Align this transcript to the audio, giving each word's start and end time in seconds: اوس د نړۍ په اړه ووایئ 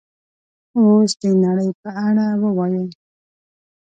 اوس 0.77 1.11
د 1.21 1.23
نړۍ 1.45 1.69
په 1.81 1.89
اړه 2.07 2.25
ووایئ 2.41 2.87